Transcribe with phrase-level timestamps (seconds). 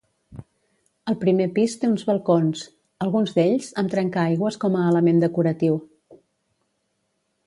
[1.11, 2.63] El primer pis té uns balcons,
[3.07, 5.77] alguns d'ells amb trencaaigües com a element decoratiu.